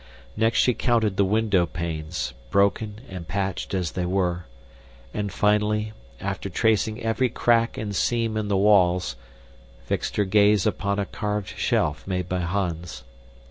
Next 0.35 0.57
she 0.57 0.73
counted 0.73 1.15
the 1.15 1.23
windowpanes, 1.23 2.33
broken 2.49 3.01
and 3.07 3.27
patched 3.27 3.75
as 3.75 3.91
they 3.91 4.07
were, 4.07 4.45
and 5.13 5.31
finally, 5.31 5.93
after 6.19 6.49
tracing 6.49 7.03
every 7.03 7.29
crack 7.29 7.77
and 7.77 7.95
seam 7.95 8.35
in 8.35 8.47
the 8.47 8.57
walls, 8.57 9.15
fixed 9.85 10.15
her 10.15 10.25
gaze 10.25 10.65
upon 10.65 10.97
a 10.97 11.05
carved 11.05 11.55
shelf 11.55 12.07
made 12.07 12.27
by 12.27 12.39
Hans. 12.39 13.03